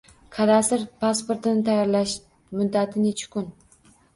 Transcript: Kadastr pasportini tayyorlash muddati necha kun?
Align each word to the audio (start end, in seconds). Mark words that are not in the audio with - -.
Kadastr 0.35 0.85
pasportini 1.03 1.63
tayyorlash 1.69 2.17
muddati 2.61 3.07
necha 3.07 3.33
kun? 3.37 3.51